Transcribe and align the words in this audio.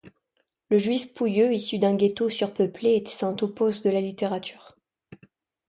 Le 0.71 0.79
Juif 0.79 1.13
pouilleux 1.13 1.53
issu 1.53 1.77
d'un 1.77 1.93
ghetto 1.95 2.27
surpeuplé 2.27 2.95
était 2.95 3.23
un 3.23 3.33
topos 3.33 3.83
de 3.83 3.91
la 3.91 4.01
littérature. 4.01 4.75